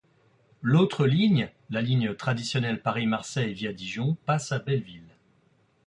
[0.63, 5.13] L'autre ligne, la ligne traditionnelle Paris- Marseille via Dijon passe à Belleville.